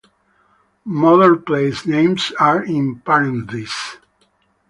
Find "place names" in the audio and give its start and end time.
1.43-2.31